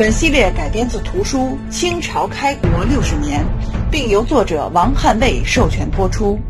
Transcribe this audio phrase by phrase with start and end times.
[0.00, 3.42] 本系列改编自图书《清朝开国六十年》，
[3.90, 6.40] 并由作者王汉卫授权播出。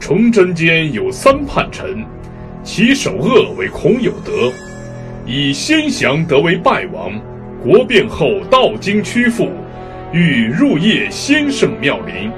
[0.00, 2.02] 崇祯间有三叛臣，
[2.64, 4.50] 其首恶为孔有德，
[5.26, 7.12] 以先降得为败亡。
[7.62, 9.50] 国变后道经屈服，
[10.14, 12.32] 欲入谒先圣庙陵。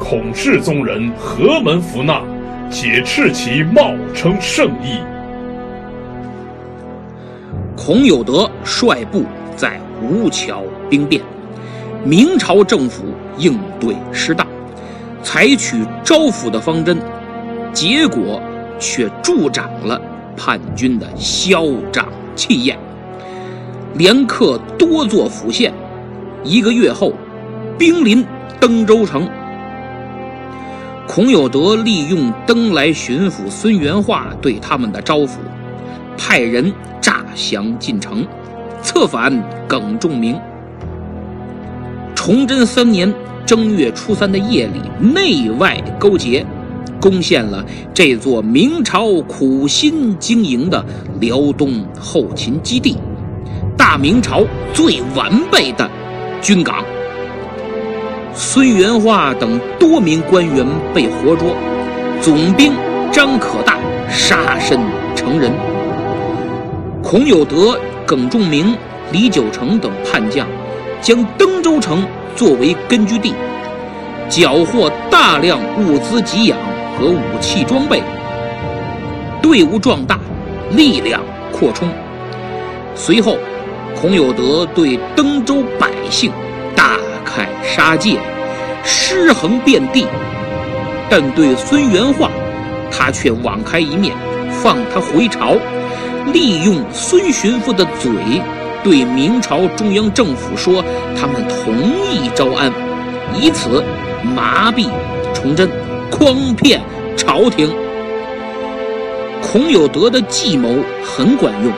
[0.00, 2.22] 孔氏宗人何门服纳，
[2.70, 4.98] 解斥其冒称圣意。
[7.76, 11.22] 孔有德率部在吴桥兵变，
[12.02, 13.04] 明朝政府
[13.36, 14.44] 应对失当。
[15.22, 16.98] 采取招抚的方针，
[17.72, 18.40] 结果
[18.78, 20.00] 却助长了
[20.34, 22.76] 叛军的嚣张气焰，
[23.94, 25.72] 连克多座府县。
[26.42, 27.12] 一个月后，
[27.78, 28.24] 兵临
[28.58, 29.28] 登州城。
[31.12, 35.38] 孔有德利用登莱巡抚孙元化对他们的招抚，
[36.16, 38.24] 派人诈降进城，
[38.80, 40.38] 策反耿仲明。
[42.14, 43.12] 崇祯三年。
[43.44, 46.46] 正月初三的夜里，内外勾结，
[47.00, 50.84] 攻陷了这座明朝苦心经营的
[51.18, 52.96] 辽东后勤基地——
[53.76, 55.90] 大明朝最完备的
[56.40, 56.84] 军港。
[58.34, 61.54] 孙元化等多名官员被活捉，
[62.20, 62.72] 总兵
[63.12, 63.76] 张可大
[64.08, 64.78] 杀身
[65.14, 65.52] 成仁。
[67.02, 68.76] 孔有德、耿仲明、
[69.12, 70.46] 李九成等叛将
[71.00, 72.06] 将登州城。
[72.36, 73.34] 作为根据地，
[74.30, 76.56] 缴获大量物资给养
[76.96, 78.00] 和武器装备，
[79.42, 80.18] 队伍壮大，
[80.70, 81.20] 力量
[81.52, 81.86] 扩充。
[82.94, 83.36] 随后，
[84.00, 86.30] 孔有德对登州百姓
[86.74, 88.18] 大开杀戒，
[88.84, 90.06] 尸横遍地；
[91.08, 92.30] 但对孙元化，
[92.90, 94.14] 他却网开一面，
[94.62, 95.56] 放他回朝，
[96.32, 98.10] 利用孙巡抚的嘴。
[98.82, 100.82] 对明朝中央政府说，
[101.14, 101.74] 他们同
[102.10, 102.72] 意招安，
[103.38, 103.84] 以此
[104.24, 104.88] 麻痹
[105.34, 105.68] 崇祯，
[106.10, 106.80] 诓骗
[107.14, 107.70] 朝廷。
[109.42, 111.72] 孔有德的计谋很管用，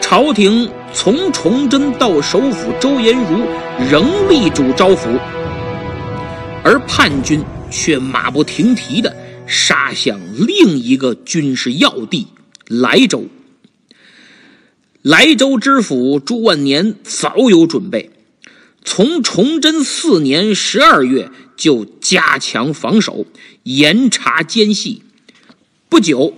[0.00, 3.46] 朝廷从崇祯到首辅周延儒
[3.90, 5.18] 仍力主招抚，
[6.64, 9.14] 而叛军却马不停蹄地
[9.46, 12.26] 杀向另一个军事要地
[12.66, 13.26] 莱州。
[15.02, 18.10] 莱州知府朱万年早有准备，
[18.84, 23.26] 从崇祯四年十二月就加强防守，
[23.62, 25.02] 严查奸细。
[25.88, 26.34] 不久，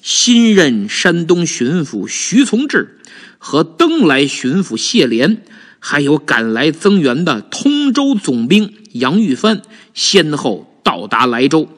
[0.00, 2.97] 新任山东巡抚徐从志
[3.38, 5.42] 和登莱巡抚谢莲，
[5.78, 9.62] 还有赶来增援的通州总兵杨玉帆，
[9.94, 11.68] 先后到达莱州，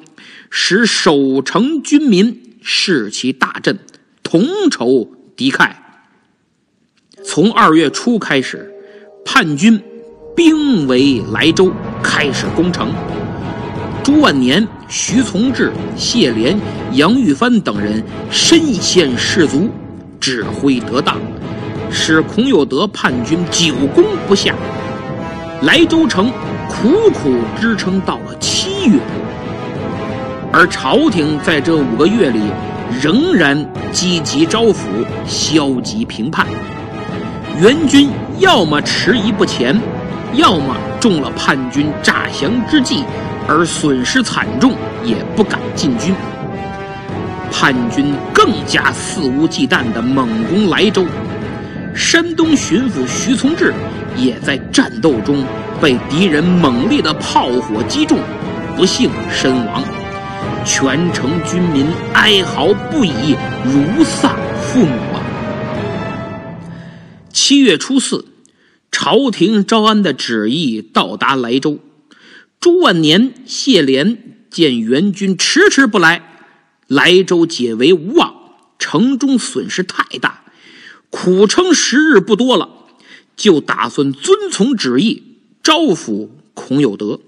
[0.51, 3.79] 使守城军民士气大振，
[4.23, 5.71] 同仇敌忾。
[7.23, 8.73] 从二月初开始，
[9.25, 9.83] 叛军
[10.35, 11.71] 兵围莱州，
[12.03, 12.91] 开始攻城。
[14.03, 16.59] 朱万年、徐从志、谢莲、
[16.95, 19.69] 杨玉帆等人身先士卒，
[20.21, 21.17] 指挥得当，
[21.91, 24.55] 使孔有德叛军久攻不下。
[25.63, 26.31] 莱州城
[26.69, 28.99] 苦苦支撑到了七月，
[30.53, 32.41] 而朝廷在这五个月里
[33.01, 34.85] 仍然积极招抚，
[35.27, 36.47] 消极平叛。
[37.59, 39.79] 援军要么迟疑不前，
[40.35, 43.05] 要么中了叛军诈降之计，
[43.49, 44.73] 而损失惨重，
[45.05, 46.15] 也不敢进军。
[47.51, 51.07] 叛军更加肆无忌惮地猛攻莱州，
[51.95, 53.75] 山东巡抚徐从志
[54.17, 55.45] 也在战斗中
[55.81, 58.19] 被敌人猛烈的炮火击中，
[58.77, 59.85] 不幸身亡。
[60.65, 65.21] 全城军民哀嚎不已，如丧父母啊。
[67.33, 68.27] 七月初四，
[68.93, 71.79] 朝廷招安的旨意到达莱州。
[72.61, 74.19] 朱万年、谢莲
[74.51, 76.23] 见援军迟迟不来，
[76.91, 78.35] 莱州解围无望，
[78.77, 80.43] 城中损失太大，
[81.09, 82.69] 苦撑时日不多了，
[83.37, 85.23] 就打算遵从旨意
[85.63, 87.21] 招抚孔有德。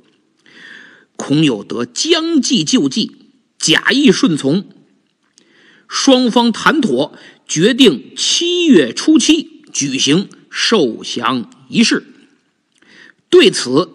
[1.14, 3.12] 孔有德将计就计，
[3.56, 4.64] 假意顺从，
[5.86, 7.16] 双方谈妥，
[7.46, 12.04] 决定七月初七举行受降仪式。
[13.30, 13.92] 对此，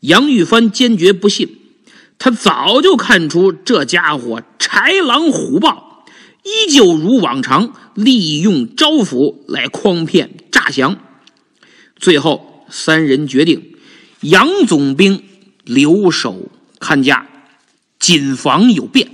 [0.00, 1.58] 杨玉帆坚决不信。
[2.18, 6.04] 他早就看出这家伙豺狼虎豹，
[6.42, 10.98] 依旧如往常利用招抚来诓骗诈降。
[11.96, 13.74] 最后，三人决定，
[14.20, 15.22] 杨总兵
[15.64, 16.50] 留守
[16.80, 17.26] 看家，
[17.98, 19.10] 谨防有变。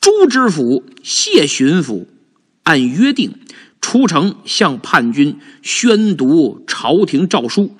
[0.00, 2.06] 朱知府、谢巡抚
[2.62, 3.34] 按约定
[3.80, 7.76] 出城向叛军宣读朝廷诏书。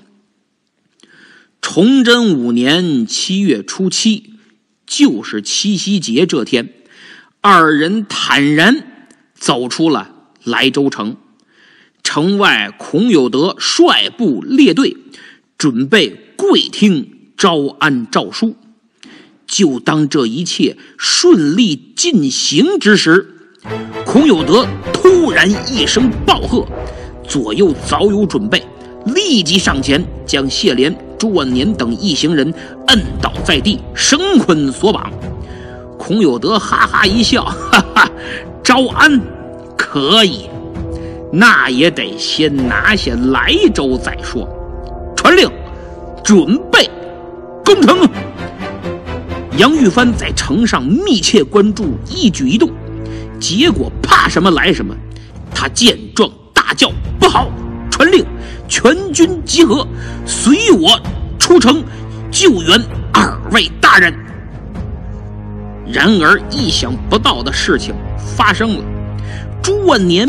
[1.62, 4.29] 崇祯五年七月初七，
[4.90, 6.68] 就是七夕节这天，
[7.40, 10.10] 二人坦然走出了
[10.42, 11.16] 莱州城。
[12.02, 14.96] 城外，孔有德率部列队，
[15.56, 18.56] 准备跪听招安诏书。
[19.46, 23.32] 就当这一切顺利进行之时，
[24.04, 26.66] 孔有德突然一声暴喝，
[27.28, 28.66] 左右早有准备，
[29.06, 32.50] 立即上前将谢莲、朱万年等一行人
[32.86, 35.12] 摁倒在地，绳捆索绑。
[35.98, 38.10] 孔有德哈哈一笑，哈哈，
[38.64, 39.20] 招安
[39.76, 40.48] 可以，
[41.30, 44.48] 那也得先拿下莱州再说。
[45.14, 45.46] 传令，
[46.24, 46.88] 准备
[47.62, 48.08] 攻城。
[49.58, 52.70] 杨玉帆在城上密切关注一举一动，
[53.38, 54.96] 结果怕什么来什么。
[55.54, 56.90] 他见状大叫
[57.20, 57.50] ：“不好！
[58.70, 59.84] 全军集合，
[60.24, 60.98] 随我
[61.40, 61.82] 出城
[62.30, 62.80] 救援
[63.12, 64.14] 二位大人。”
[65.92, 68.84] 然而，意想不到的事情发生了。
[69.60, 70.28] 朱万年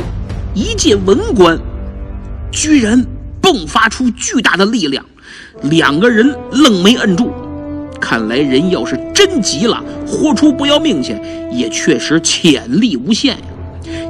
[0.55, 1.57] 一介文官，
[2.51, 3.05] 居然
[3.43, 5.05] 迸发出巨大的力量，
[5.61, 7.31] 两个人愣没摁住。
[7.99, 11.15] 看来人要是真急了，豁出不要命去，
[11.51, 13.43] 也确实潜力无限呀！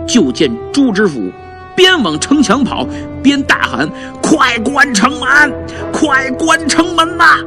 [0.07, 1.30] 就见朱知府
[1.75, 2.88] 边往城墙跑，
[3.23, 3.89] 边大喊
[4.21, 5.53] ：“快关城门！
[5.91, 7.38] 快关城门呐！”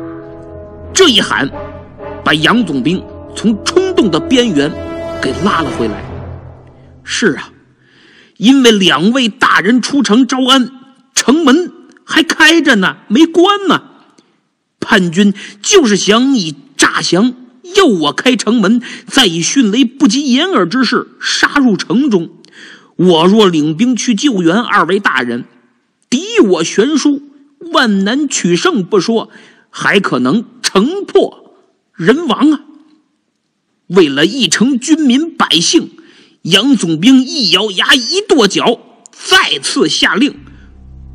[0.93, 1.49] 这一喊，
[2.25, 3.03] 把杨总兵
[3.35, 4.71] 从冲动的边缘
[5.21, 6.05] 给拉了回来。
[7.03, 7.51] 是啊，
[8.37, 10.71] 因为两位大人出城招安，
[11.15, 11.73] 城门
[12.05, 13.83] 还开着呢，没关呢。
[14.81, 17.35] 叛军就是想以诈降
[17.77, 22.29] 诱我开城门，再以迅雷不及掩耳之势杀入城中。
[22.97, 25.45] 我若领兵去救援二位大人，
[26.09, 27.23] 敌我悬殊，
[27.73, 29.31] 万难取胜不说，
[29.71, 31.57] 还可能城破
[31.93, 32.61] 人亡啊！
[33.89, 35.91] 为了一城军民百姓，
[36.43, 38.79] 杨总兵一咬牙，一跺脚，
[39.11, 40.35] 再次下令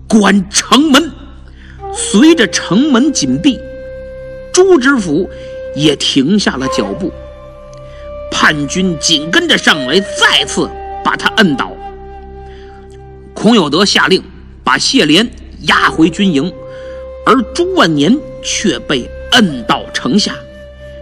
[0.07, 1.11] 关城门。
[1.95, 3.59] 随着城门紧闭，
[4.53, 5.29] 朱知府
[5.75, 7.11] 也停下了脚步。
[8.31, 10.69] 叛军紧跟着上来，再次
[11.09, 11.71] 把他摁倒。
[13.33, 14.21] 孔有德下令
[14.63, 15.27] 把谢莲
[15.61, 16.53] 押回军营，
[17.25, 20.35] 而朱万年却被摁到城下。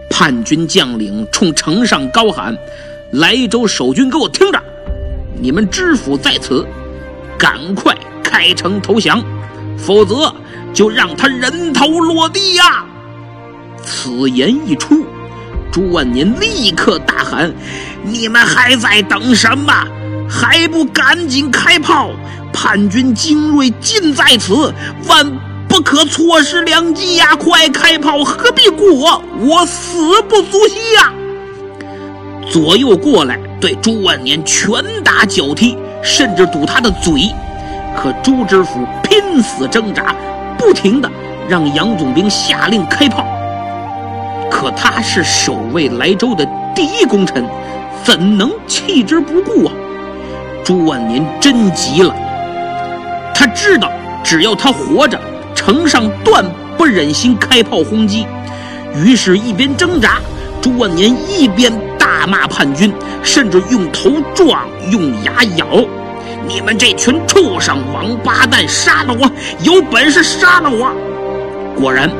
[0.08, 2.56] 叛军将领冲城上高喊
[3.12, 4.58] ：“莱州守军，给我听着！
[5.38, 6.66] 你们知府在此，
[7.38, 7.94] 赶快
[8.24, 9.22] 开城投降，
[9.76, 10.34] 否则……”
[10.72, 12.84] 就让他人头落地呀！
[13.82, 15.04] 此言一出，
[15.72, 17.52] 朱万年立刻大喊
[18.04, 19.72] ：“你们还在等什么？
[20.28, 22.10] 还不赶紧开炮！
[22.52, 24.72] 叛军精锐尽在此，
[25.08, 25.26] 万
[25.68, 27.36] 不可错失良机呀！
[27.36, 29.22] 快开炮，何必顾我？
[29.40, 31.12] 我死不足惜呀！”
[32.50, 34.70] 左右过来，对朱万年拳
[35.04, 37.30] 打脚踢，甚至堵他的嘴。
[37.96, 40.14] 可朱知府拼死挣扎。
[40.58, 41.08] 不停的
[41.48, 43.24] 让杨总兵下令开炮，
[44.50, 46.44] 可他是守卫莱州的
[46.74, 47.48] 第一功臣，
[48.02, 49.72] 怎能弃之不顾啊？
[50.68, 52.14] 朱万年真急了，
[53.34, 53.90] 他知道
[54.22, 55.18] 只要他活着，
[55.54, 56.44] 城上断
[56.76, 58.26] 不忍心开炮轰击，
[58.94, 60.18] 于是，一边挣扎，
[60.60, 65.66] 朱万年一边大骂叛军，甚至用头撞，用牙咬。
[66.46, 69.26] 你们这群畜生、王八蛋，杀了我！
[69.62, 70.92] 有本事杀了我！
[71.80, 72.10] 果然，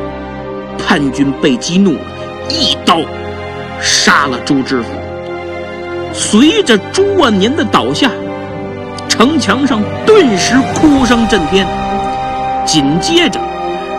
[0.78, 2.00] 叛军被激怒了，
[2.48, 2.98] 一刀
[3.78, 4.88] 杀了朱知府。
[6.14, 8.10] 随着朱万年的倒下，
[9.18, 11.66] 城墙上顿时哭声震天。
[12.64, 13.40] 紧接着，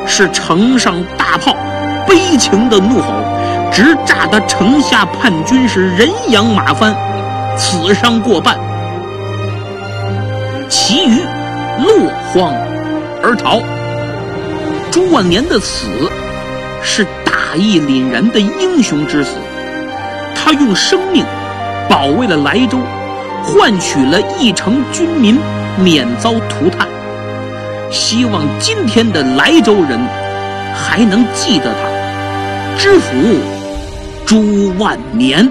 [0.07, 1.53] 是城上大炮
[2.07, 3.13] 悲情的怒吼，
[3.69, 6.95] 直炸得城下叛军是人仰马翻，
[7.57, 8.57] 死伤过半。
[10.69, 11.19] 其余
[11.83, 12.53] 落荒
[13.21, 13.59] 而逃。
[14.89, 15.85] 朱万年的死
[16.81, 19.31] 是大义凛然的英雄之死，
[20.33, 21.25] 他用生命
[21.89, 22.77] 保卫了莱州，
[23.43, 25.37] 换取了一城军民
[25.77, 26.87] 免遭涂炭。
[27.91, 29.99] 希望今天的莱州人
[30.75, 33.13] 还能记得他，知府
[34.25, 35.49] 朱万年。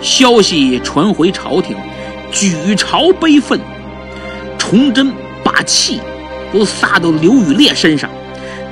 [0.00, 1.76] 消息传回朝廷，
[2.32, 3.60] 举朝悲愤。
[4.56, 5.12] 崇祯
[5.42, 6.00] 把气
[6.52, 8.08] 都撒到刘宇烈身上，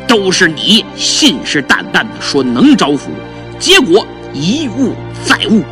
[0.06, 3.08] 都是你信誓旦旦的说能招抚，
[3.58, 5.62] 结果一误再误，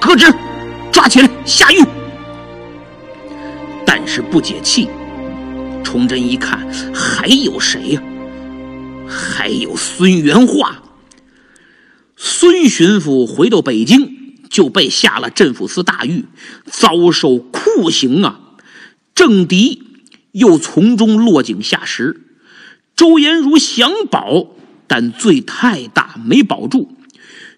[0.00, 0.32] 革职，
[0.92, 1.82] 抓起来下狱。
[3.86, 4.88] 但是不解气，
[5.82, 8.02] 崇祯一看还有谁呀？
[9.06, 10.82] 还有孙元化。
[12.16, 14.16] 孙巡抚回到北京。
[14.50, 16.24] 就被下了镇抚司大狱，
[16.64, 18.40] 遭受酷刑啊！
[19.14, 19.82] 郑迪
[20.32, 22.22] 又从中落井下石，
[22.96, 24.46] 周延儒想保，
[24.86, 26.90] 但罪太大，没保住。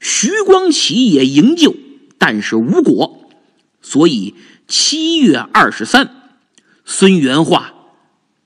[0.00, 1.76] 徐光启也营救，
[2.18, 3.19] 但是无果。
[3.82, 4.34] 所以
[4.66, 6.32] 七月二十三，
[6.84, 7.72] 孙元化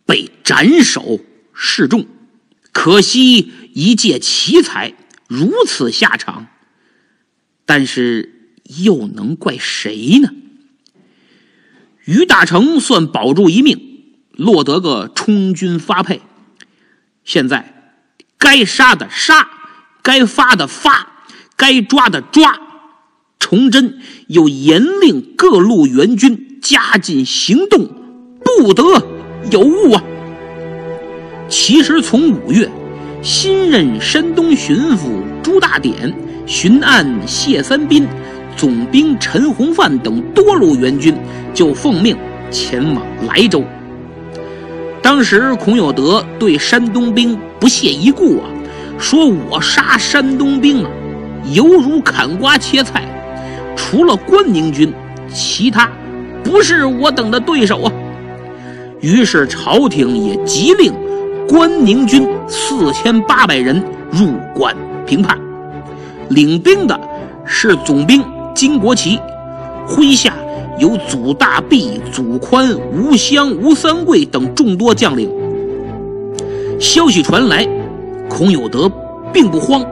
[0.07, 1.21] 被斩首
[1.53, 2.07] 示众。
[2.73, 4.95] 可惜一介奇才，
[5.29, 6.47] 如此下场。
[7.65, 8.33] 但是。
[8.87, 10.31] 又能怪谁呢？
[12.07, 16.23] 于大成算保住一命，落得个充军发配。
[17.25, 17.93] 现在
[18.39, 19.51] 该杀的杀，
[20.01, 21.27] 该发的发，
[21.57, 22.59] 该抓的抓。
[23.39, 27.87] 崇祯又严令各路援军加紧行动，
[28.43, 28.83] 不得
[29.51, 30.03] 有误啊！
[31.49, 32.69] 其实从五月，
[33.23, 36.15] 新任山东巡抚朱大典、
[36.47, 38.07] 巡按谢三斌。
[38.57, 41.13] 总兵陈洪范等多路援军
[41.53, 42.17] 就奉命
[42.53, 43.65] 前往莱州。
[45.03, 48.49] 当时孔有德对山东兵不屑一顾啊，
[48.97, 50.91] 说我杀山东兵啊，
[51.53, 53.05] 犹如砍瓜切菜，
[53.95, 54.93] 除了关宁军，
[55.33, 55.89] 其他
[56.43, 57.93] 不是我等的对手啊。
[59.01, 60.93] 于是朝廷也急令
[61.49, 64.75] 关宁军四千八百人入关
[65.07, 65.39] 平叛，
[66.31, 67.01] 领兵的
[67.45, 68.21] 是总兵。
[68.53, 69.17] 金国旗
[69.87, 70.35] 麾下
[70.81, 75.31] 有祖大弼、祖宽、吴襄、吴三桂等众多将领。
[76.81, 77.65] 消息传来，
[78.29, 78.91] 孔有德
[79.33, 79.85] 并不慌，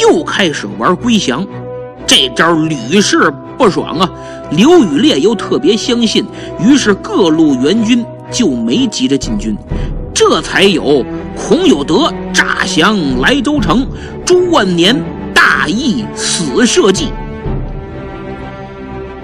[0.00, 1.46] 又开始玩归降。
[2.10, 4.10] 这招屡试不爽啊！
[4.50, 6.26] 刘宇烈又特别相信，
[6.58, 9.56] 于是各路援军就没急着进军，
[10.12, 13.86] 这才有孔有德诈降莱州城，
[14.26, 15.00] 朱万年
[15.32, 17.12] 大义死社稷。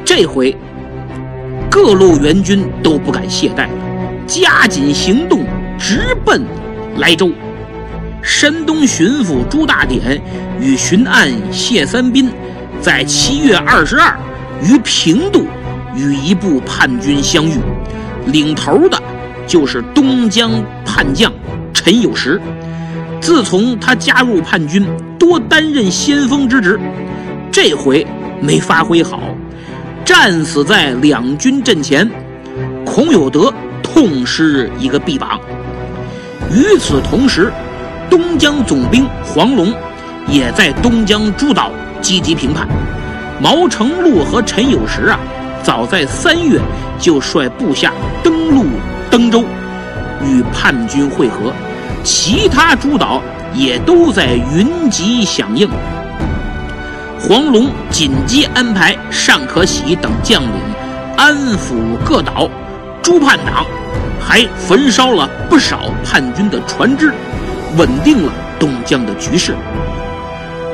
[0.04, 0.56] 这回
[1.68, 3.66] 各路援军都不敢懈怠，
[4.28, 5.40] 加紧行动，
[5.76, 6.44] 直奔
[6.98, 7.32] 莱州。
[8.22, 10.22] 山东巡抚朱大典
[10.60, 12.28] 与巡按谢三斌
[12.80, 14.16] 在七月二十二
[14.62, 15.46] 于平度
[15.94, 17.58] 与一部叛军相遇，
[18.26, 19.02] 领头的
[19.46, 20.50] 就是东江
[20.84, 21.32] 叛将
[21.72, 22.40] 陈有时。
[23.20, 24.86] 自从他加入叛军，
[25.18, 26.78] 多担任先锋之职，
[27.50, 28.06] 这回
[28.40, 29.20] 没发挥好。
[30.04, 32.08] 战死在两军阵前，
[32.84, 33.52] 孔有德
[33.82, 35.40] 痛失一个臂膀。
[36.52, 37.52] 与此同时，
[38.08, 39.74] 东江总兵黄龙
[40.28, 41.72] 也在东江诸岛
[42.06, 42.68] 积极平叛。
[43.40, 45.18] 毛成禄和陈友时啊，
[45.60, 46.60] 早在三月
[47.00, 48.64] 就率部下登陆
[49.10, 49.42] 登州，
[50.24, 51.52] 与叛军会合。
[52.04, 53.20] 其他诸岛
[53.52, 55.68] 也都在云集响应。
[57.18, 60.50] 黄龙紧急安排尚可喜等将领
[61.16, 62.48] 安抚各岛，
[63.02, 63.66] 诸叛党
[64.20, 67.12] 还焚烧了不少叛军的船只，
[67.76, 69.56] 稳定了东江的局势。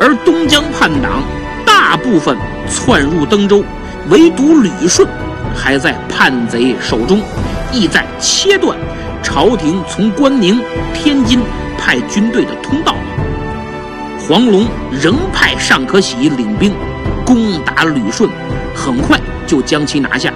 [0.04, 1.22] 而东江叛党
[1.64, 2.36] 大部分
[2.68, 3.62] 窜入登州，
[4.10, 5.06] 唯独旅顺
[5.54, 7.20] 还在叛贼手中，
[7.70, 8.76] 意在切断
[9.22, 10.60] 朝廷从关宁、
[10.92, 11.38] 天津
[11.78, 12.96] 派军队的通道。
[14.18, 16.74] 黄龙仍派尚可喜领兵
[17.24, 18.28] 攻打旅顺，
[18.74, 19.16] 很快
[19.46, 20.32] 就将其拿下。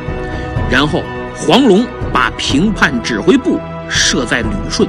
[0.70, 1.02] 然后
[1.34, 3.58] 黄龙把平叛指挥部
[3.88, 4.88] 设在旅顺，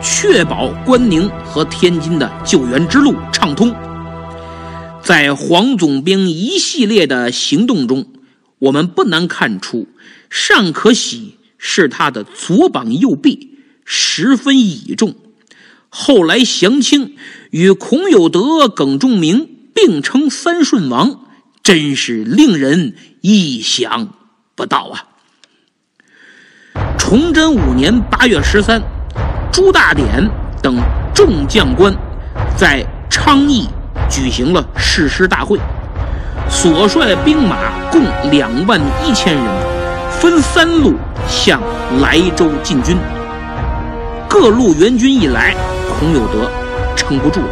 [0.00, 3.74] 确保关宁和天津的救援之路畅通。
[5.04, 8.06] 在黄总兵一系列的行动中，
[8.58, 9.86] 我们不难看出，
[10.30, 15.14] 尚可喜是他的左膀右臂，十分倚重。
[15.90, 17.16] 后来降清，
[17.50, 21.26] 与孔有德、耿仲明并称三顺王，
[21.62, 24.08] 真是令人意想
[24.54, 25.04] 不到啊！
[26.96, 28.82] 崇祯五年八月十三，
[29.52, 30.26] 朱大典
[30.62, 30.78] 等
[31.14, 31.94] 众将官
[32.56, 33.68] 在昌邑
[34.08, 35.58] 举行了誓师大会，
[36.48, 37.56] 所率兵马
[37.90, 39.44] 共两万一千人，
[40.10, 40.94] 分三路
[41.28, 41.60] 向
[42.00, 42.96] 莱州进军。
[44.28, 45.54] 各路援军一来，
[45.98, 46.50] 孔有德
[46.96, 47.48] 撑不住了。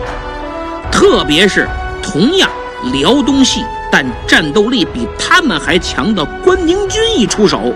[0.91, 1.69] 特别是
[2.03, 2.49] 同样
[2.93, 7.73] 辽东系但战斗力比他们还强的关宁军一出手，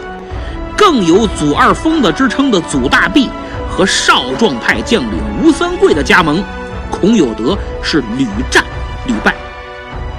[0.77, 3.31] 更有“祖二疯子”之称的祖大弼
[3.71, 6.43] 和少壮派将领吴三桂的加盟，
[6.91, 8.65] 孔有德是屡战
[9.07, 9.35] 屡败。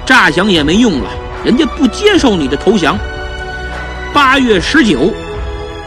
[0.06, 1.10] 诈降也没用了，
[1.44, 2.98] 人家不接受你的投降。
[4.14, 5.12] 八月十九，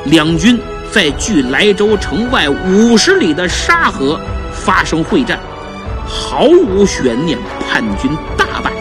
[0.05, 0.59] 两军
[0.91, 4.19] 在距莱州城外五十里的沙河
[4.53, 5.39] 发生会战，
[6.05, 8.71] 毫无悬念，叛军大败，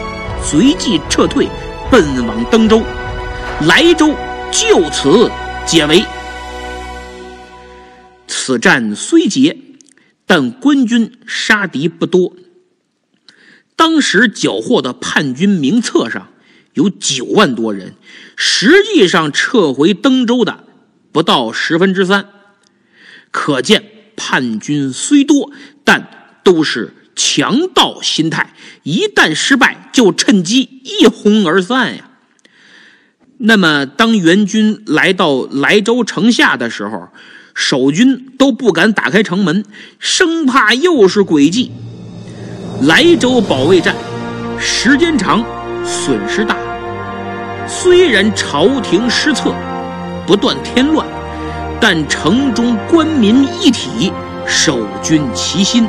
[0.43, 1.49] 随即撤退，
[1.91, 2.83] 奔往登州，
[3.67, 4.15] 莱州
[4.51, 5.31] 就此
[5.65, 6.05] 解围。
[8.27, 9.57] 此战虽捷，
[10.31, 12.37] 但官军杀敌不多。
[13.75, 16.29] 当时缴获的叛军名册上
[16.75, 17.95] 有九万多人，
[18.37, 20.63] 实际上撤回登州的
[21.11, 22.29] 不到十分之三。
[23.33, 23.83] 可见
[24.15, 25.51] 叛军虽多，
[25.83, 32.09] 但都是强盗心态，一旦失败就趁机一哄而散呀。
[33.39, 37.09] 那么，当援军来到莱州城下的时候，
[37.55, 39.65] 守军都不敢打开城门，
[39.99, 41.71] 生怕又是诡计。
[42.83, 43.95] 莱州保卫战
[44.59, 45.45] 时间长，
[45.85, 46.57] 损失大。
[47.67, 49.55] 虽然朝廷失策，
[50.27, 51.07] 不断添乱，
[51.81, 54.13] 但城中官民一体，
[54.47, 55.87] 守军齐心，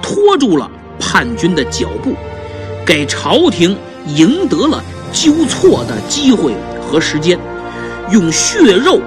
[0.00, 2.14] 拖住了叛军的脚步，
[2.86, 3.76] 给朝廷
[4.14, 4.82] 赢得了
[5.12, 7.38] 纠错的机会和时间，
[8.10, 9.00] 用血肉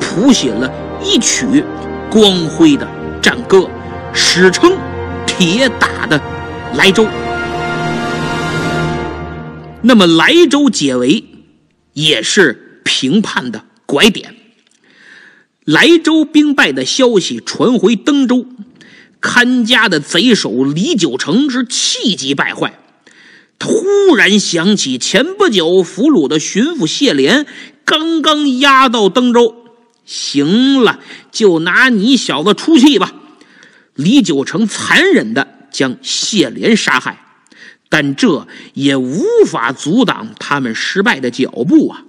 [0.00, 0.72] 谱写了
[1.04, 1.62] 一曲
[2.10, 2.88] 光辉的
[3.22, 3.68] 战歌，
[4.12, 4.76] 史称。
[5.26, 6.20] 铁打的
[6.76, 7.06] 莱州，
[9.80, 11.24] 那么莱州解围
[11.94, 14.34] 也是平叛的拐点。
[15.64, 18.44] 莱州兵败的消息传回登州，
[19.22, 22.78] 看家的贼首李九成是气急败坏。
[23.58, 27.46] 突然想起前不久俘虏的巡抚谢莲
[27.86, 29.59] 刚刚押到登州，
[30.10, 30.98] 行了，
[31.30, 33.14] 就拿你小子出气吧。
[33.94, 37.24] 李九成残忍地将谢莲杀害，
[37.88, 42.02] 但这也无法阻挡他们失败的脚步啊！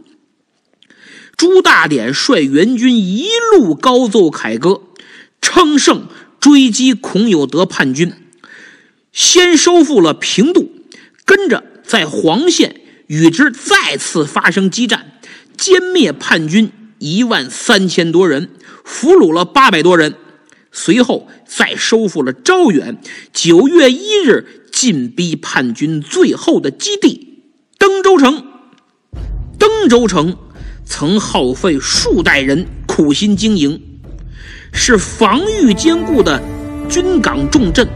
[1.37, 4.81] 朱大典率援军一路高奏凯歌，
[5.39, 6.07] 称胜
[6.39, 8.11] 追击孔有德叛军，
[9.11, 10.71] 先收复了平度，
[11.23, 15.19] 跟着在黄县与之再次发生激战，
[15.55, 18.51] 歼灭叛军一万三千多人，
[18.85, 20.13] 俘虏了八百多人。
[20.71, 22.99] 随后再收复了招远，
[23.33, 27.43] 九月一日进逼叛军最后的基地
[27.79, 28.45] 登州城。
[29.57, 30.37] 登州城
[30.85, 33.81] 曾耗费数代人苦心经营，
[34.71, 36.39] 是防御坚固的
[36.87, 37.87] 军港重镇。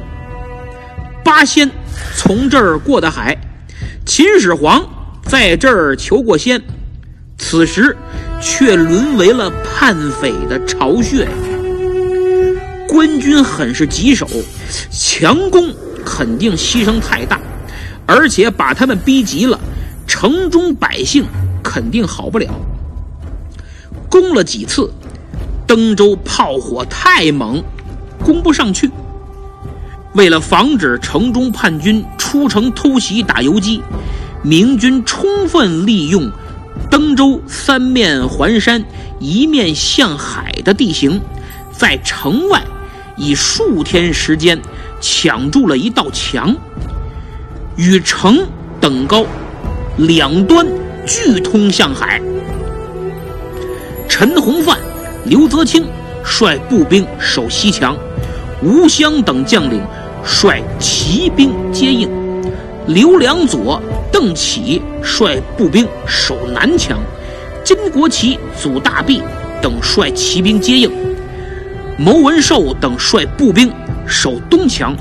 [1.23, 1.69] 八仙
[2.17, 3.37] 从这儿过的海，
[4.03, 4.83] 秦始皇
[5.23, 6.61] 在这儿求过仙，
[7.37, 7.95] 此时
[8.41, 11.27] 却沦为了叛匪的巢穴。
[12.87, 14.27] 官军很是棘手，
[14.89, 15.73] 强攻
[16.05, 17.39] 肯定牺牲太大，
[18.05, 19.59] 而且把他们逼急了，
[20.07, 21.25] 城中百姓
[21.63, 22.49] 肯定好不了。
[24.09, 24.89] 攻了几次，
[25.67, 27.61] 登州炮火太猛，
[28.23, 28.89] 攻不上去。
[30.13, 33.81] 为了防止城中叛军出城偷袭打游击，
[34.41, 36.31] 明军充分利用
[36.89, 38.83] 登州三面环山、
[39.19, 41.21] 一面向海的地形，
[41.71, 42.61] 在城外。
[43.17, 44.59] 以数天时间
[44.99, 46.53] 抢住了一道墙，
[47.77, 48.45] 与城
[48.81, 49.25] 等高，
[49.95, 50.67] 两端
[51.05, 52.21] 俱通向海。
[54.09, 54.77] 陈洪范、
[55.23, 55.85] 刘泽清
[56.25, 57.95] 率步兵守西墙，
[58.61, 59.81] 吴襄等将领
[60.25, 62.09] 率骑兵接应，
[62.87, 66.99] 刘良佐、邓启率步兵守南墙，
[67.63, 69.23] 金国旗、祖大弼
[69.59, 70.91] 等率骑兵接应。
[71.97, 73.73] 牟文寿等率步兵
[74.07, 74.95] 守东墙，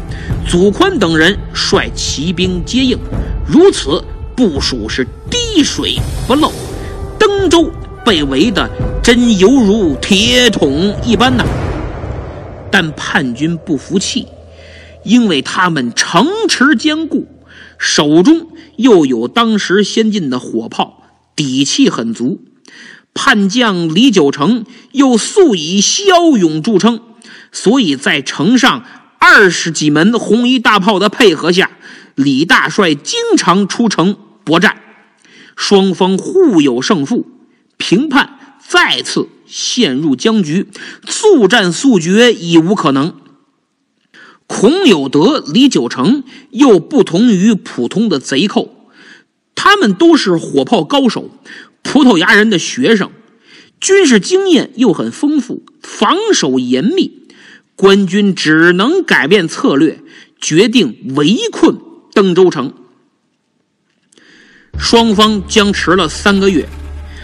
[0.49, 2.99] 祖宽等人率骑兵接应，
[3.47, 4.03] 如此
[4.35, 6.51] 部署是滴水不漏。
[7.19, 7.71] 登州
[8.03, 8.67] 被围的
[9.03, 11.45] 真犹如铁桶一般呐！
[12.71, 14.27] 但叛军不服气，
[15.03, 17.27] 因为他们城池坚固，
[17.79, 21.03] 手中又有当时先进的火炮，
[21.37, 22.43] 底气很足。
[23.13, 27.01] 叛将李九成又素以骁勇著称，
[27.53, 28.85] 所以在城上
[29.21, 31.71] 二十几门红衣大炮的配合下，
[32.17, 34.79] 李大帅经常出城搏战。
[35.55, 37.27] 双方互有胜负，
[37.77, 40.67] 评判再次陷入僵局，
[41.07, 43.15] 速战速决已无可能。
[44.47, 48.89] 孔有德、李九成又不同于普通的贼寇，
[49.55, 51.31] 他们都是火炮高手，
[51.83, 53.11] 葡萄牙人的学生，
[53.81, 57.23] 军事经验又很丰富，防守严密。
[57.77, 59.99] 官军只能改变策略，
[60.41, 61.79] 决定围困
[62.13, 62.73] 登州城。
[64.79, 66.69] 双方僵持了三个月，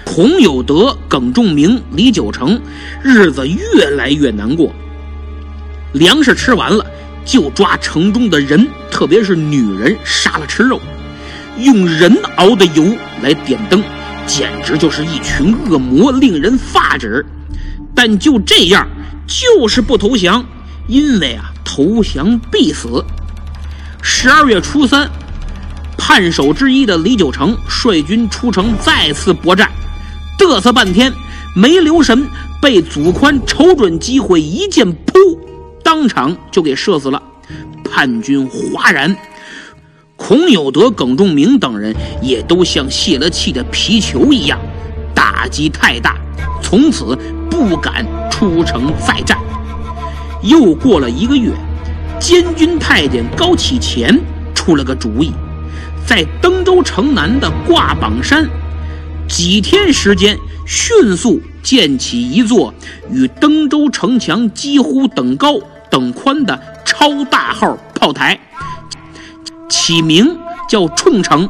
[0.05, 2.61] 孔有德、耿仲明、李九成
[3.05, 4.73] 日子越来越难过。
[5.93, 6.85] 粮食吃完了，
[7.25, 10.81] 就抓城中的人，特别是女人，杀了吃肉，
[11.59, 12.85] 用人熬的油
[13.23, 13.83] 来点灯，
[14.27, 17.25] 简直就是一群恶魔，令人发指。
[17.95, 18.87] 但就这样。
[19.33, 20.45] 就是不投降，
[20.89, 23.05] 因为啊，投降必死。
[24.03, 25.09] 十二月初三，
[25.97, 29.71] 叛首之一的李九成率军出城，再次搏战，
[30.37, 31.13] 嘚瑟半天
[31.55, 32.27] 没留神，
[32.61, 35.39] 被祖宽瞅准机会，一箭噗，
[35.91, 37.21] 当场就给射死了。
[37.83, 39.17] 叛军哗然，
[40.15, 44.57] 孔有德、耿仲明等人也都像泄了气的皮球一样，
[45.13, 46.17] 打击太大，
[46.63, 47.19] 从此
[47.51, 48.07] 不敢。
[48.31, 49.37] 出城再战，
[50.43, 51.51] 又过了一个月，
[52.21, 54.19] 监军太监高启乾
[54.55, 55.33] 出了个主意，
[56.07, 58.49] 在登州城南的挂榜山，
[59.29, 62.73] 几天时间迅速建起一座
[63.11, 65.59] 与登州城墙几乎等高
[65.91, 68.39] 等宽的超大号炮台，
[69.69, 71.49] 起名叫“冲城”，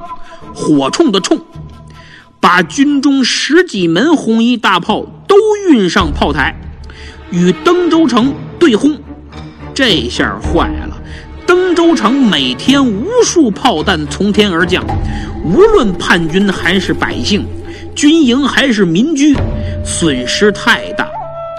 [0.55, 1.39] 火铳的“冲”，
[2.41, 5.37] 把军中十几门红衣大炮都
[5.69, 6.57] 运上炮台。
[7.31, 8.99] 与登州城对轰，
[9.73, 11.01] 这下坏了！
[11.47, 14.85] 登州城每天无数炮弹从天而降，
[15.45, 17.47] 无论叛军还是百姓，
[17.95, 19.37] 军营还是民居，
[19.85, 21.07] 损失太大。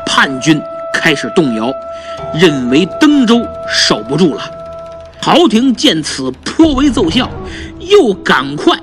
[0.05, 0.61] 叛军
[0.93, 1.71] 开始动摇，
[2.33, 4.41] 认为登州守不住了。
[5.21, 7.29] 朝廷见此颇为奏效，
[7.79, 8.79] 又赶快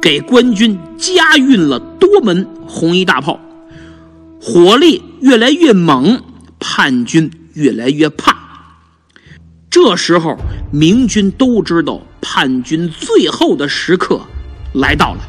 [0.00, 3.38] 给官军加运了多门红衣大炮。
[4.40, 6.20] 火力越来越猛，
[6.58, 8.36] 叛军越来越怕。
[9.70, 10.36] 这时候，
[10.72, 14.20] 明军都知道叛军最后的时刻
[14.74, 15.20] 来到了。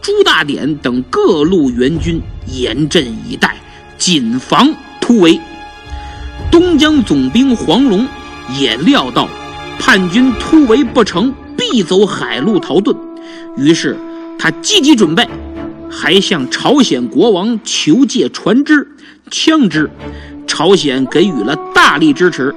[0.00, 3.56] 朱大典等各路援军严阵以待，
[3.98, 4.72] 谨防
[5.10, 5.40] 突围。
[6.52, 8.06] 东江总兵黄龙
[8.60, 9.26] 也料到
[9.76, 12.96] 叛军突围不成，必走海路逃遁，
[13.56, 13.98] 于是
[14.38, 15.28] 他积极准备。
[15.90, 18.86] 还向朝鲜国王求借船只、
[19.32, 19.90] 枪支，
[20.46, 22.54] 朝鲜给予了大力支持。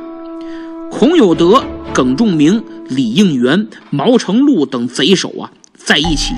[0.91, 6.35] 孔有德、耿仲明、李应元、毛成禄等贼首啊，在一起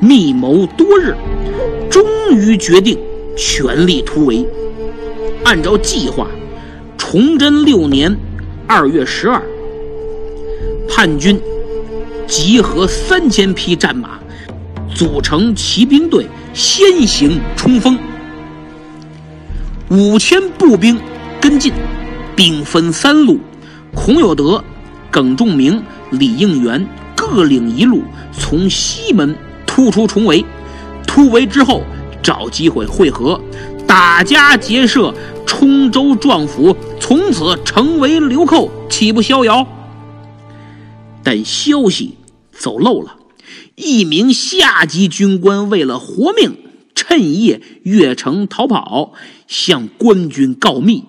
[0.00, 1.14] 密谋多日，
[1.90, 2.98] 终于决定
[3.36, 4.46] 全力突围。
[5.44, 6.26] 按照计划，
[6.96, 8.16] 崇祯六年
[8.66, 9.42] 二月十二，
[10.88, 11.40] 叛军
[12.26, 14.18] 集合三千匹战马。
[14.94, 17.98] 组成骑兵队先行冲锋，
[19.88, 21.00] 五千步兵
[21.40, 21.72] 跟进，
[22.36, 23.38] 兵分三路。
[23.94, 24.62] 孔有德、
[25.10, 28.02] 耿仲明、李应元各领一路，
[28.32, 29.34] 从西门
[29.66, 30.44] 突出重围。
[31.06, 31.82] 突围之后，
[32.22, 33.40] 找机会会合，
[33.92, 39.68] 打家劫舍，冲州壮府，从此成为流寇，岂不逍遥？
[41.22, 42.14] 但消息
[42.50, 43.18] 走漏了。
[43.74, 46.56] 一名下级军官为了活命，
[46.94, 49.12] 趁夜越城逃跑，
[49.46, 51.04] 向官军告密。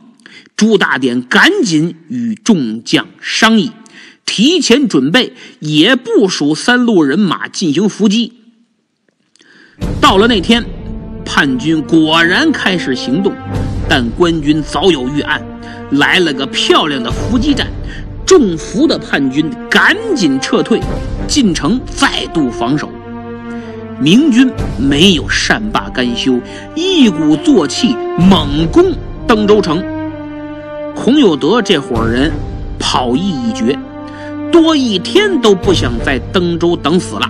[0.58, 3.72] 朱大典赶紧与众将商议，
[4.26, 8.34] 提前准备，也部署三路人马进行伏击。
[10.02, 10.65] 到了那天，
[11.26, 13.34] 叛军果然开始行动，
[13.90, 15.42] 但官军早有预案，
[15.92, 17.68] 来了个漂亮的伏击战。
[18.26, 20.80] 中伏的叛军赶紧撤退，
[21.28, 22.90] 进城再度防守。
[24.00, 26.40] 明军没有善罢甘休，
[26.74, 28.92] 一鼓作气猛攻
[29.28, 29.84] 登州城。
[30.96, 32.32] 孔有德这伙人
[32.80, 33.78] 跑意已决，
[34.52, 37.30] 多一天都不想在登州等死了。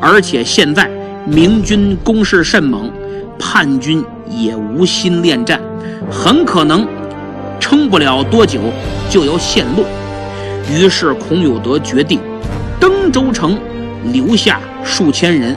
[0.00, 0.88] 而且现在
[1.26, 2.90] 明军攻势甚猛，
[3.38, 5.60] 叛军也无心恋战，
[6.10, 6.86] 很可能
[7.60, 8.60] 撑不了多久
[9.08, 9.84] 就要陷落。
[10.70, 12.20] 于是，孔有德决定，
[12.78, 13.58] 登州城
[14.12, 15.56] 留下数千人，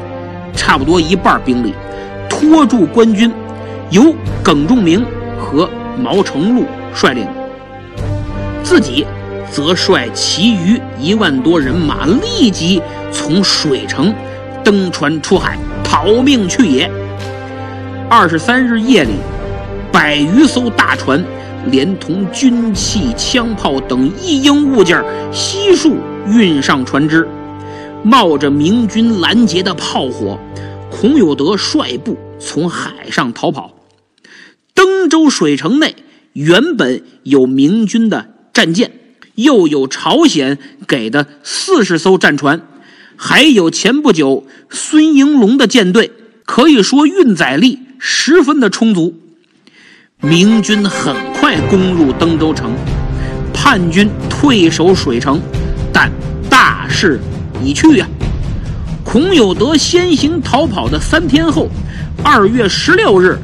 [0.55, 1.73] 差不多一半兵力，
[2.29, 3.31] 拖住官军，
[3.89, 5.05] 由耿仲明
[5.37, 7.27] 和毛成禄率领，
[8.63, 9.05] 自己
[9.51, 14.13] 则率其余一万多人马立即从水城
[14.63, 16.89] 登船出海，逃命去也。
[18.13, 19.13] 二十三日夜里，
[19.89, 21.23] 百余艘大船，
[21.67, 25.95] 连同军器、枪炮等一应物件悉数
[26.27, 27.25] 运上船只。
[28.03, 30.37] 冒着明军拦截的炮火，
[30.91, 33.73] 孔有德率部从海上逃跑。
[34.73, 35.95] 登州水城内
[36.33, 38.91] 原本有明军的战舰，
[39.35, 42.61] 又有朝鲜给的四十艘战船，
[43.15, 46.11] 还有前不久孙应龙的舰队，
[46.45, 49.13] 可以说运载力十分的充足。
[50.21, 52.73] 明军很快攻入登州城，
[53.53, 55.39] 叛军退守水城，
[55.93, 56.11] 但
[56.49, 57.19] 大势。
[57.63, 58.07] 已去呀！
[59.03, 61.69] 孔有德先行逃跑的三天后，
[62.23, 63.37] 二月十六日，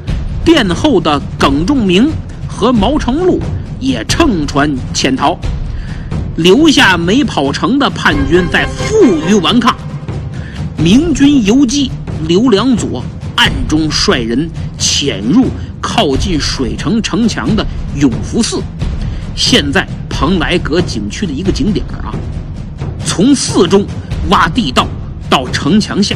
[0.44, 2.12] 殿后的耿仲明
[2.48, 3.40] 和毛成禄
[3.80, 5.38] 也乘船潜逃，
[6.36, 9.76] 留下没跑成的叛军在负隅顽抗。
[10.78, 11.92] 明军游击
[12.28, 13.04] 刘良佐
[13.38, 15.48] 暗中率人潜入
[15.82, 18.62] 靠近水城城墙的永福寺，
[19.36, 22.14] 现在蓬莱阁景区的一个景点啊，
[23.06, 23.88] 从寺中。
[24.30, 24.86] 挖地道
[25.30, 26.14] 到城墙下，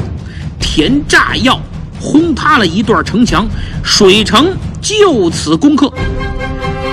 [0.60, 1.58] 填炸药，
[1.98, 3.48] 轰塌了一段城墙，
[3.86, 5.90] 水城就此攻克。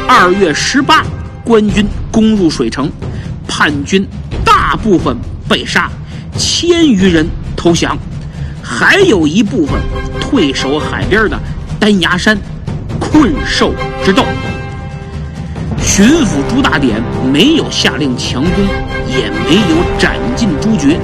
[0.07, 1.05] 二月十八，
[1.43, 2.89] 官军攻入水城，
[3.49, 4.07] 叛军
[4.45, 5.17] 大部分
[5.49, 5.91] 被杀，
[6.37, 7.99] 千余人投降，
[8.71, 9.81] 还有一部分
[10.21, 11.41] 退守海边的
[11.81, 12.39] 丹崖山，
[13.01, 13.73] 困兽
[14.05, 14.23] 之斗。
[15.83, 17.03] 巡抚朱大典
[17.33, 18.65] 没有下令强攻，
[19.09, 21.01] 也没有斩尽诸绝，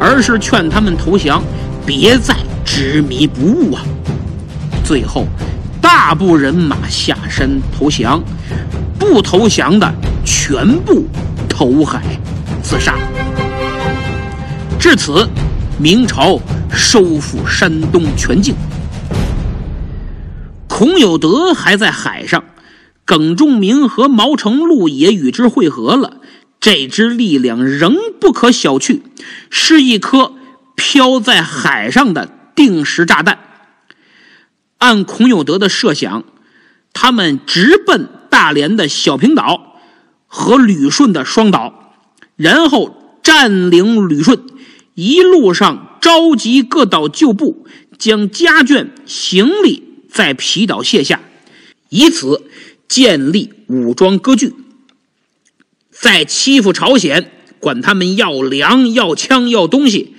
[0.00, 1.42] 而是劝他们投降，
[1.84, 2.32] 别再
[2.64, 3.82] 执迷不悟啊！
[4.84, 5.26] 最后，
[5.80, 8.22] 大部人马下山投降，
[9.00, 9.92] 不投降的
[10.24, 11.04] 全部
[11.48, 12.00] 投海
[12.62, 12.94] 自杀。
[14.78, 15.28] 至此，
[15.76, 16.38] 明朝
[16.74, 18.54] 收复山东全境。
[20.68, 22.44] 孔有德还在海上。
[23.06, 26.22] 耿仲明和毛成禄也与之会合了，
[26.58, 29.02] 这支力量仍不可小觑，
[29.50, 30.32] 是一颗
[30.74, 33.38] 飘在海上的定时炸弹。
[34.78, 36.24] 按孔有德的设想，
[36.94, 39.76] 他们直奔大连的小平岛
[40.26, 41.92] 和旅顺的双岛，
[42.36, 44.40] 然后占领旅顺，
[44.94, 47.66] 一路上召集各岛旧部，
[47.98, 51.22] 将家眷行李在皮岛卸下，
[51.88, 52.42] 以此。
[52.86, 54.52] 建立武装割据，
[55.90, 60.14] 再欺负朝鲜，管他们要粮、要枪、要东西，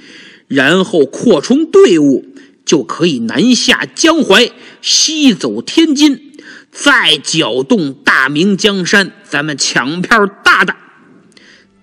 [0.48, 2.26] 然后扩充队伍，
[2.66, 4.50] 就可以南下江淮，
[4.82, 6.34] 西走天津，
[6.72, 10.76] 再搅动大明江山，咱们抢票大的。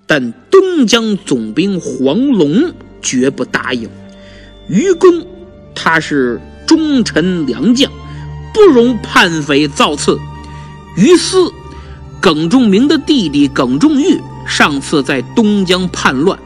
[0.07, 3.91] 但东江总兵黄龙绝不答应。
[4.69, 5.27] 于公
[5.75, 7.91] 他是忠臣良将，
[8.55, 10.19] 不容叛匪造次。
[10.97, 11.53] 于私，
[12.21, 16.38] 耿仲明的弟弟耿仲玉上次在东江叛乱，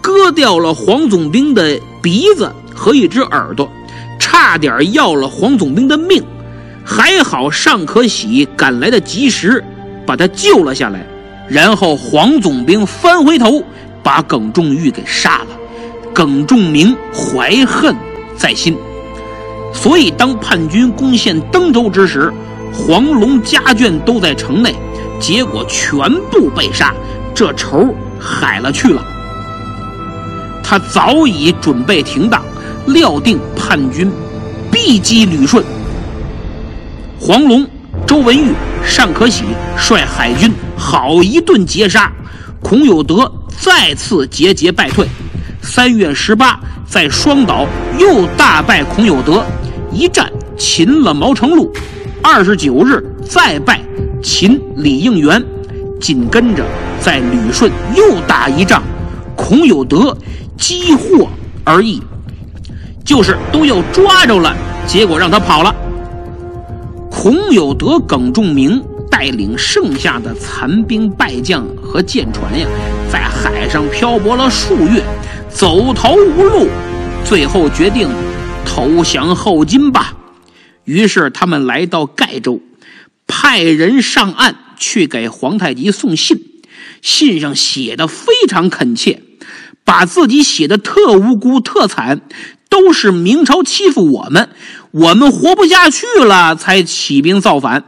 [0.00, 3.70] 割掉了黄总兵的鼻子和一只耳朵，
[4.18, 6.22] 差点要了黄总兵的命。
[6.84, 9.62] 还好尚可喜赶来的及时，
[10.06, 11.06] 把他救了下来。
[11.48, 13.62] 然后黄总兵翻回头，
[14.02, 15.46] 把耿仲玉给杀了。
[16.16, 17.94] 耿仲明怀恨
[18.38, 18.74] 在心，
[19.70, 22.32] 所以当叛军攻陷登州之时。
[22.72, 24.74] 黄龙家眷都在城内，
[25.20, 26.94] 结果全部被杀，
[27.34, 29.02] 这仇海了去了。
[30.64, 32.42] 他早已准备停当，
[32.86, 34.10] 料定叛军
[34.72, 35.62] 必击旅顺。
[37.20, 37.66] 黄龙、
[38.06, 38.52] 周文玉、
[38.82, 39.44] 尚可喜
[39.76, 42.10] 率海军好一顿截杀，
[42.62, 45.06] 孔有德再次节节败退。
[45.66, 47.66] 三月十八，在双岛
[47.98, 49.44] 又大败孔有德，
[49.92, 51.72] 一战擒了毛成禄。
[52.22, 53.80] 二十九日再败
[54.22, 55.44] 秦李应元，
[56.00, 56.64] 紧跟着
[57.00, 58.80] 在旅顺又打一仗，
[59.34, 60.16] 孔有德
[60.56, 61.28] 击获
[61.64, 62.00] 而已，
[63.04, 65.74] 就是都要抓着了，结果让他跑了。
[67.10, 72.68] 孔有德、耿仲明带领剩下的残兵败将和舰船呀，
[73.10, 75.02] 在海上漂泊了数月，
[75.58, 76.68] 走投无路，
[77.24, 78.10] 最后决定
[78.66, 80.14] 投降后金吧。
[80.84, 82.60] 于是他们来到盖州，
[83.26, 86.36] 派人上岸去给皇太极送信。
[87.00, 89.22] 信上写的非常恳切，
[89.82, 92.20] 把自己写的特无辜、特惨，
[92.68, 94.50] 都是明朝欺负我们，
[94.90, 97.82] 我们活不下去了才起兵造反。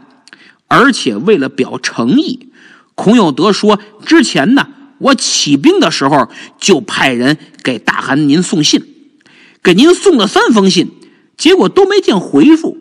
[0.69, 2.49] 而且为了表诚意，
[2.95, 6.29] 孔有德说：“之前呢，我起兵的时候
[6.61, 8.83] 就派人给大汗您送信，
[9.63, 10.91] 给您送了三封信，
[11.37, 12.79] 结果都没见回复。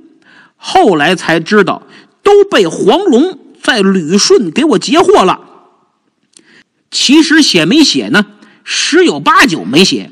[0.56, 1.84] 后来才知道，
[2.24, 5.42] 都被黄龙在旅顺给我截获了。
[6.90, 8.26] 其实写没写呢？
[8.64, 10.12] 十有八九没写。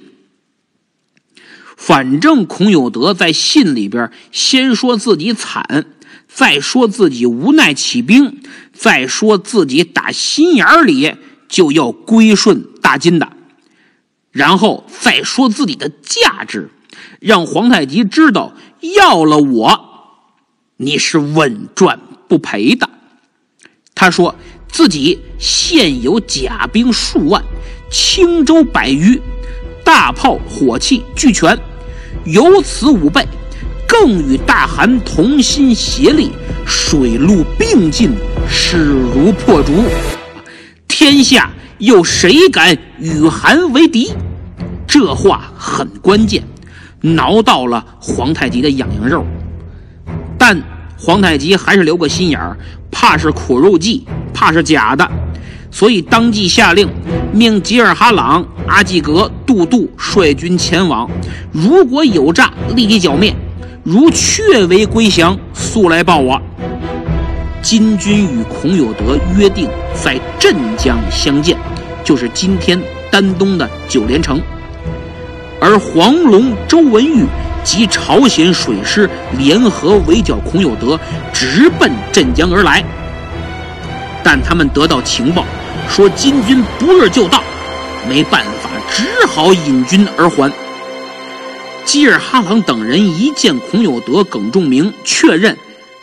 [1.76, 5.86] 反正孔有德在信里边先说自己惨，
[6.28, 8.41] 再说自己无奈起兵，
[8.72, 11.15] 再说自己打心眼里
[11.48, 13.30] 就要归顺大金的，
[14.32, 16.70] 然后再说自己的价值，
[17.20, 19.80] 让皇太极知道要了我，
[20.78, 22.90] 你是稳赚不赔的。
[23.94, 24.36] 他说
[24.68, 27.44] 自己现有甲兵数万，
[27.90, 29.22] 轻舟百余，
[29.86, 31.58] 大炮火器俱全，
[32.26, 33.26] 有此五倍，
[33.88, 36.32] 更与大汗同心协力，
[36.66, 38.12] 水陆并进，
[38.50, 39.72] 势如破竹。
[40.98, 44.14] 天下又谁敢与韩为敌？
[44.88, 46.42] 这话很关键，
[47.02, 49.26] 挠到了皇太极的痒痒肉。
[50.38, 50.58] 但
[50.98, 52.58] 皇太极还是留个心眼儿。
[52.90, 55.06] 怕是苦肉计，怕是假的，
[55.70, 56.88] 所以当即下令，
[57.34, 61.12] 命吉尔哈朗、阿济格、杜度率军前往。
[61.52, 63.34] 如果有诈，立即剿灭；
[63.84, 66.42] 如确为归降，速来报我。
[67.65, 71.58] 金军与孔有德约定在镇江相见，
[72.04, 72.80] 就是今天
[73.12, 74.39] 丹东的九连城。
[75.60, 77.25] 而黄龙、周文玉
[77.63, 80.99] 及朝鲜水师联合围剿孔有德，
[81.34, 82.86] 直奔镇江而来。
[84.23, 85.43] 但他们得到情报，
[85.89, 87.41] 说金军不日就到，
[88.08, 90.54] 没办法，只好引军而还。
[91.84, 95.58] 基尔哈朗等人一见孔有德、耿仲明，确认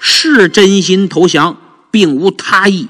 [0.05, 1.57] 是真心投降，
[1.93, 2.89] 并无他意，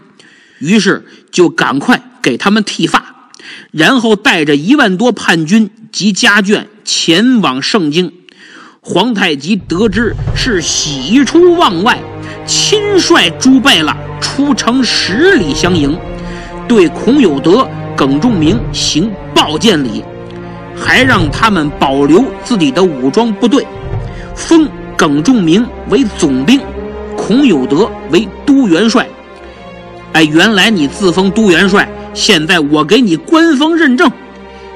[0.59, 3.29] 于是就赶快给他们剃发，
[3.70, 8.11] 然后带着一万多叛军及家眷前往盛京。
[8.81, 11.98] 皇太极得知是喜出望外，
[12.46, 15.94] 亲率诸贝勒出城十里相迎，
[16.66, 20.03] 对孔有德、耿仲明行报见礼，
[20.75, 23.66] 还让他们保留自己的武装部队，
[24.35, 26.59] 封耿仲明为总兵，
[27.33, 29.09] 孔有德为都元帅。
[30.12, 34.11] 哎，原来你自封都元帅，现在我给你官方认证，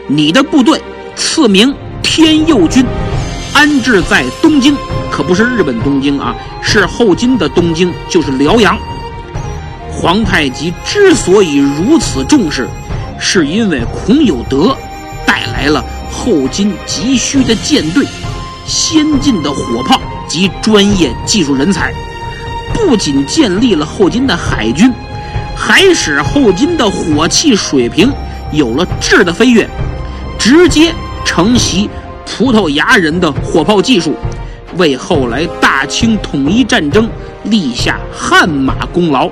[0.09, 0.81] 你的部队
[1.15, 2.83] 赐名天佑军。
[3.53, 4.75] 安置在东京，
[5.11, 8.79] 可不是日本东京啊，是后金的东京，就是辽阳。
[9.93, 12.67] 皇太极之所以如此重视，
[13.19, 14.75] 是因为孔有德
[15.27, 18.07] 带来了后金急需的舰队、
[18.65, 21.93] 先进的火炮及专业技术人才，
[22.77, 24.93] 不仅建立了后金的海军，
[25.57, 28.13] 还使后金的火器水平
[28.53, 29.67] 有了质的飞跃，
[30.39, 31.89] 直接承袭。
[32.27, 34.15] 葡萄牙人的火炮技术，
[34.77, 37.09] 为后来大清统一战争
[37.45, 39.31] 立下汗马功劳。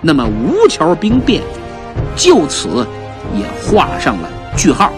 [0.00, 1.42] 那么吴桥兵变
[2.16, 2.86] 就此
[3.36, 4.90] 也画上了句号。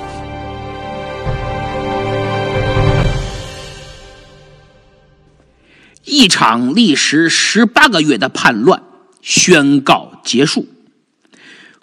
[6.10, 8.82] 一场历时十八个月的叛乱
[9.22, 10.66] 宣告结束。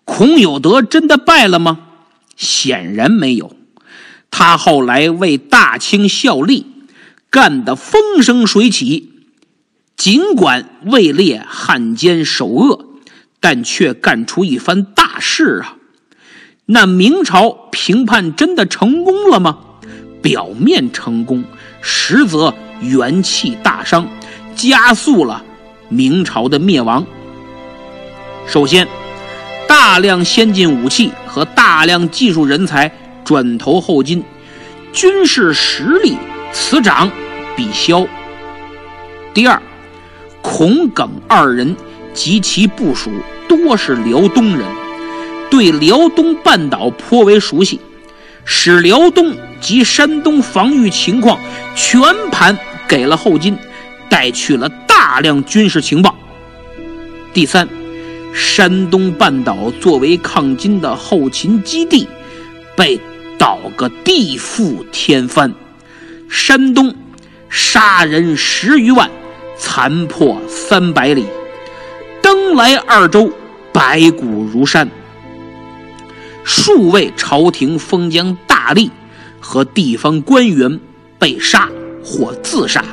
[0.04, 1.80] 孔有德真的败了吗？
[2.36, 3.56] 显然没有。
[4.30, 6.66] 他后来为大清效力，
[7.30, 9.13] 干得风生水起。
[9.96, 12.86] 尽管位列汉奸首恶，
[13.40, 15.78] 但却干出一番大事啊！
[16.66, 19.58] 那明朝平叛真的成功了吗？
[20.22, 21.44] 表面成功，
[21.82, 24.08] 实则元气大伤，
[24.58, 25.41] 加速了
[25.88, 27.06] 明朝的灭亡。
[28.46, 28.86] 首先，
[29.67, 32.91] 大量先进武器和大量技术人才。
[33.24, 34.24] 转投后金，
[34.93, 36.17] 军事实力
[36.54, 37.12] 此涨
[37.58, 38.08] 彼消。
[39.34, 39.62] 第二，
[40.42, 41.75] 孔耿二人
[42.13, 43.12] 及其部属
[43.50, 44.65] 多是辽东人，
[45.52, 47.81] 对辽东半岛颇为熟悉，
[48.46, 51.38] 使辽东及山东防御情况
[51.75, 52.58] 全盘
[52.88, 53.58] 给了后金，
[54.18, 56.15] 带去了大量军事情报。
[57.36, 57.70] 第三，
[58.34, 62.08] 山东半岛作为抗金的后勤基地，
[62.76, 63.00] 被。
[63.40, 65.54] 倒个地覆天翻，
[66.28, 66.96] 山东
[67.50, 69.12] 杀人十余万，
[69.60, 71.24] 残破三百里，
[72.20, 73.32] 登莱二州
[73.72, 74.90] 白骨如山，
[76.44, 78.90] 数位朝廷封疆大吏
[79.40, 80.80] 和地方官员
[81.20, 81.70] 被杀
[82.04, 82.84] 或自杀，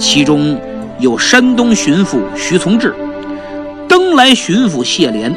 [0.00, 0.58] 其中
[0.98, 2.94] 有山东巡抚徐从志、
[3.86, 5.32] 登莱巡抚谢莲、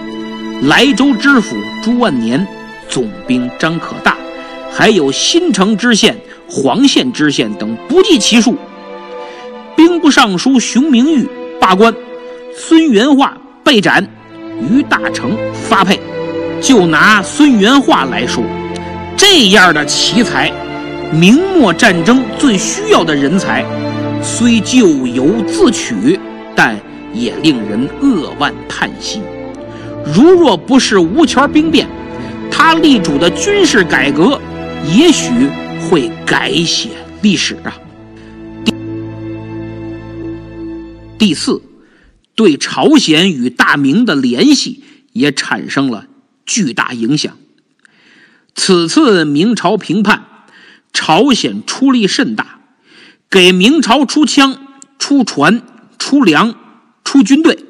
[0.64, 1.54] 莱州知府
[1.84, 2.48] 朱万年、
[2.88, 4.16] 总兵张可大，
[4.72, 6.18] 还有新城知县、
[6.50, 8.58] 黄县知县等不计其数。
[9.76, 11.28] 兵部尚书熊明玉
[11.60, 11.94] 罢官，
[12.56, 14.08] 孙元化被斩，
[14.62, 16.00] 于大成发配。
[16.62, 18.42] 就拿孙元化来说，
[19.18, 20.50] 这样的奇才，
[21.12, 23.66] 明末战争最需要的人才，
[24.24, 26.18] 虽咎由自取，
[26.56, 26.80] 但
[27.14, 29.22] 也令人扼腕叹息。
[30.16, 31.88] 如若不是吴桥兵变，
[32.50, 34.40] 他力主的军事改革，
[34.98, 35.30] 也许
[35.90, 36.90] 会改写
[37.22, 37.78] 历史啊。
[41.18, 41.62] 第四，
[42.34, 46.08] 对朝鲜与大明的联系也产生了
[46.46, 47.38] 巨大影响。
[48.56, 50.26] 此次明朝平叛，
[50.94, 52.60] 朝鲜出力甚大，
[53.34, 54.60] 给明朝出枪、
[55.00, 55.64] 出船、
[55.98, 56.54] 出粮、
[57.04, 57.66] 出军队。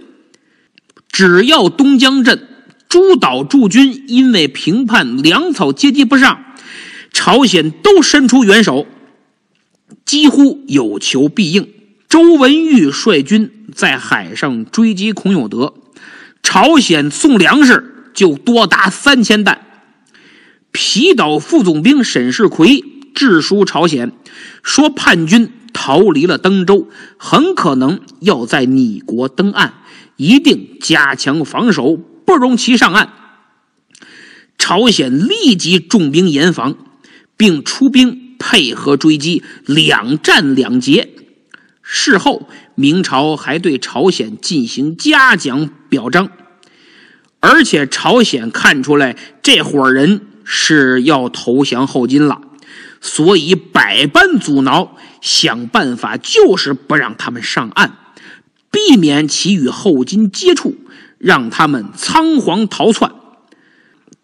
[1.09, 2.49] 只要东江镇、
[2.89, 6.43] 诸岛驻军因为平叛粮草接济不上，
[7.13, 8.85] 朝鲜都伸出援手，
[10.03, 11.69] 几乎有求必应。
[12.09, 15.75] 周文玉率军在海上追击孔有德，
[16.43, 19.65] 朝鲜送粮食就多达三千担。
[20.73, 22.83] 皮岛副总兵沈世奎
[23.13, 24.11] 致书朝鲜，
[24.61, 26.87] 说叛军逃离了登州，
[27.17, 29.73] 很可能要在你国登岸，
[30.17, 33.13] 一定加强防守，不容其上岸。
[34.57, 36.75] 朝鲜立即重兵严防，
[37.35, 41.09] 并出兵配合追击，两战两捷。
[41.81, 46.29] 事后，明朝还对朝鲜进行嘉奖表彰，
[47.41, 52.39] 而且朝鲜看出来这伙人是要投降后金了，
[53.03, 57.97] 所以百般阻挠，想办法就是不让他们上岸，
[58.71, 60.73] 避免其与后金接触，
[61.19, 63.11] 让他们仓皇逃窜。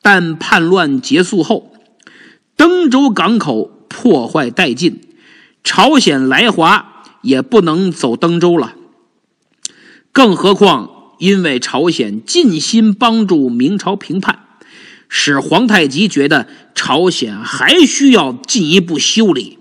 [0.02, 1.74] 但叛乱结束后，
[2.56, 5.02] 登州港口破坏殆尽，
[5.64, 6.88] 朝鲜来华。
[7.22, 8.76] 也不能走登州了，
[10.14, 14.46] 更何况因为朝鲜尽心帮助明朝平叛，
[15.10, 19.58] 使皇太极觉得朝鲜还需要进一步修理，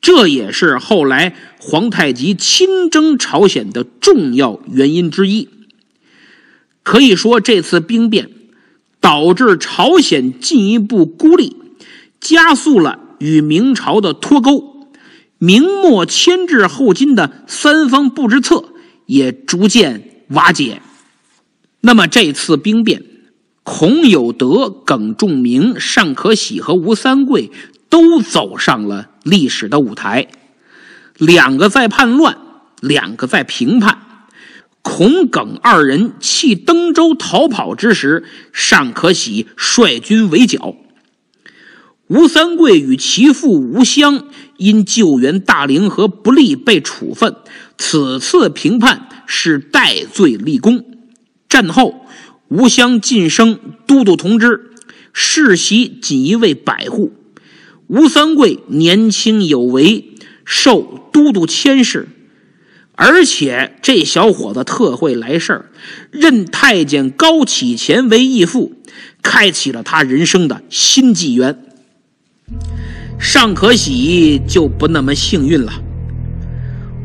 [0.00, 5.48] 这也是后来皇太极亲征朝鲜的重要原因之一。
[6.84, 8.30] 可以说，这次兵变
[9.00, 11.56] 导致朝鲜进一步孤立，
[12.20, 14.88] 加速了与明朝的脱钩。
[15.38, 18.72] 明末牵制后金的三方布置策
[19.04, 20.80] 也逐渐瓦解。
[21.80, 23.02] 那么这次兵变，
[23.68, 27.50] 孔有德、耿仲明、尚可喜和吴三桂
[27.88, 30.28] 都走上了历史的舞台。
[31.18, 32.38] 两个在叛乱，
[32.80, 33.98] 两个在平叛。
[34.82, 40.76] 孔耿二人弃登州逃跑之时，尚可喜率军围剿。
[42.06, 47.34] 吴三桂与其父吴襄因救援大凌河不利被处分，
[47.76, 50.84] 此次平叛是戴罪立功。
[51.48, 52.05] 战后，
[52.48, 54.70] 吴襄晋升都督同知，
[55.12, 57.12] 世袭锦衣卫百户。
[57.88, 60.12] 吴三桂年轻有为，
[60.44, 62.08] 受都督佥事，
[62.94, 65.70] 而且这小伙子特会来事儿，
[66.10, 68.72] 任太监高启乾为义父，
[69.22, 71.64] 开启了他人生的新纪元。
[73.18, 75.72] 尚可喜就不那么幸运了。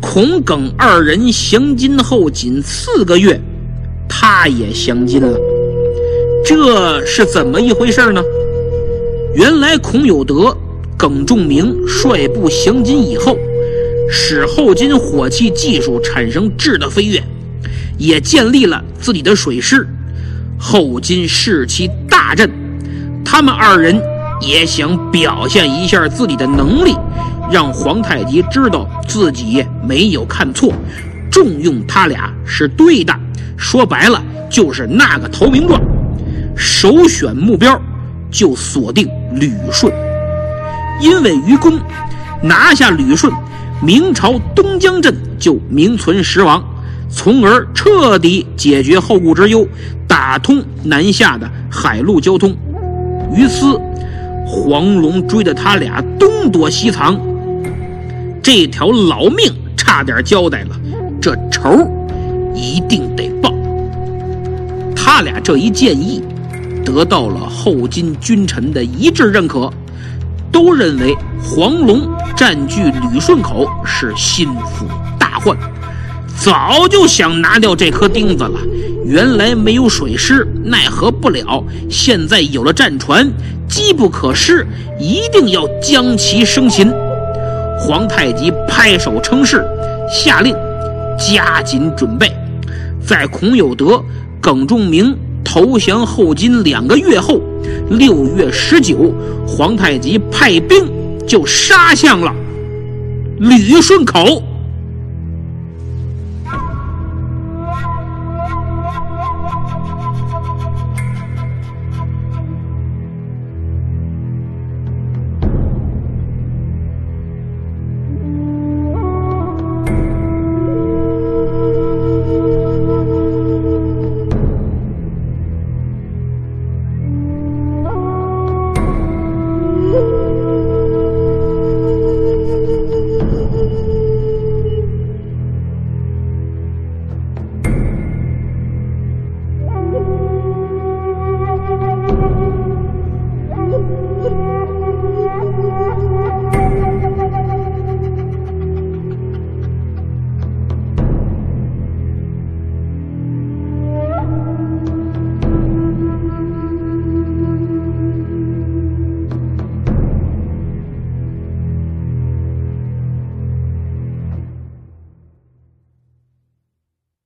[0.01, 3.39] 孔耿二人降金后仅四个月，
[4.13, 5.39] 他也降金了，
[6.43, 8.21] 这是怎么一回事呢？
[9.33, 10.53] 原来孔有德、
[10.97, 13.37] 耿仲明率部降金以后，
[14.09, 17.23] 使后金火器技术产生质的飞跃，
[17.97, 19.87] 也建立了自己的水师，
[20.59, 22.51] 后金士气大振，
[23.23, 23.97] 他们二人。
[24.43, 26.95] 也想表现一下自己的能力，
[27.51, 30.73] 让皇太极知道自己没有看错，
[31.31, 33.13] 重用他俩是对的。
[33.57, 35.81] 说白了就是那个投名状，
[36.55, 37.79] 首选目标
[38.29, 39.91] 就锁定旅顺，
[40.99, 41.79] 因为于公
[42.41, 43.31] 拿下旅顺，
[43.81, 46.63] 明朝东江镇就名存实亡，
[47.09, 49.67] 从而彻底解决后顾之忧，
[50.07, 52.55] 打通南下的海陆交通。
[53.35, 53.79] 于此。
[54.53, 57.17] 黄龙追着他俩东躲西藏，
[58.43, 60.75] 这条老命差点交代了，
[61.21, 61.89] 这仇
[62.53, 63.53] 一定得报。
[64.95, 66.23] 他俩这一建议
[66.85, 69.69] 得到了后金君臣的一致认可，
[70.51, 74.85] 都认为黄龙占据旅顺口是心腹
[75.19, 75.57] 大患，
[76.37, 78.59] 早就想拿掉这颗钉子了。
[79.03, 83.27] 原来没有水师，奈何不了；现在有了战船，
[83.67, 84.65] 机不可失，
[84.99, 86.91] 一定要将其生擒。
[87.79, 89.65] 皇太极拍手称是，
[90.07, 90.55] 下令
[91.17, 92.31] 加紧准备。
[93.05, 94.01] 在孔有德、
[94.39, 97.41] 耿仲明投降后金两个月后，
[97.89, 99.13] 六月十九，
[99.47, 100.85] 皇太极派兵
[101.27, 102.33] 就杀向了
[103.37, 104.41] 旅顺口。